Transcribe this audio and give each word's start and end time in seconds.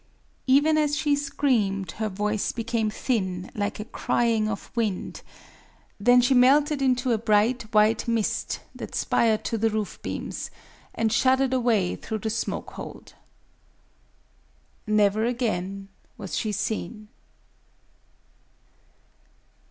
Even 0.47 0.79
as 0.79 0.97
she 0.97 1.15
screamed, 1.15 1.91
her 1.91 2.09
voice 2.09 2.51
became 2.51 2.89
thin, 2.89 3.51
like 3.53 3.79
a 3.79 3.85
crying 3.85 4.49
of 4.49 4.75
wind;—then 4.75 6.21
she 6.21 6.33
melted 6.33 6.81
into 6.81 7.11
a 7.11 7.19
bright 7.19 7.71
white 7.71 8.07
mist 8.07 8.61
that 8.73 8.95
spired 8.95 9.45
to 9.45 9.59
the 9.59 9.69
roof 9.69 10.01
beams, 10.01 10.49
and 10.95 11.13
shuddered 11.13 11.53
away 11.53 11.95
through 11.95 12.17
the 12.17 12.31
smoke 12.31 12.71
hole.... 12.71 13.03
Never 14.87 15.23
again 15.23 15.87
was 16.17 16.35
she 16.35 16.51
seen. 16.51 17.07